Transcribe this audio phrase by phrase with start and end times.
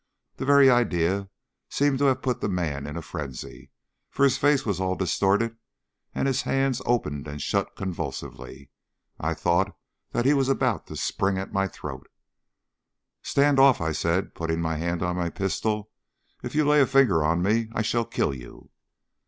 [0.37, 1.29] The very idea
[1.69, 3.69] seemed to have put the man in a frenzy,
[4.09, 5.57] for his face was all distorted
[6.15, 8.71] and his hands opened and shut convulsively.
[9.19, 9.77] I thought
[10.09, 12.09] that he was about to spring at my throat.
[13.21, 15.91] "Stand off," I said, putting my hand on my pistol.
[16.41, 18.71] "If you lay a finger on me I shall kill you."